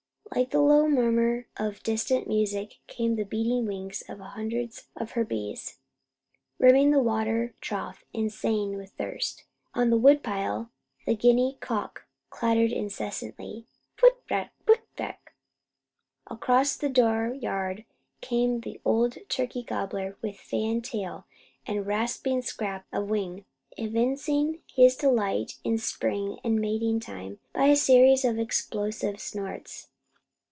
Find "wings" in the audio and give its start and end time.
3.65-4.01